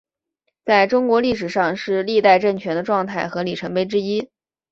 [0.65, 4.31] 在中国历史上是历代政权的状态和里程碑之一。